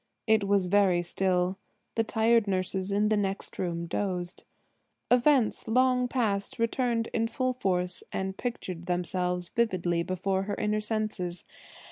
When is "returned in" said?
6.57-7.27